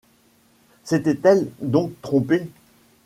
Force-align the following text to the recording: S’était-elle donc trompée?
S’était-elle 0.83 1.47
donc 1.61 1.93
trompée? 2.01 2.49